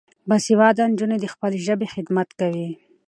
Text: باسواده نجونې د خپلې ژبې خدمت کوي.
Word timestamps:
باسواده 0.29 0.83
نجونې 0.91 1.17
د 1.21 1.25
خپلې 1.33 1.57
ژبې 1.65 1.87
خدمت 1.93 2.29
کوي. 2.39 2.69